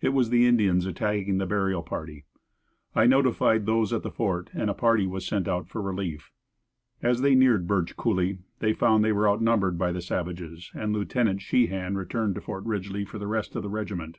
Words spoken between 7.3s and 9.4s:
neared Birch Coolie they found they were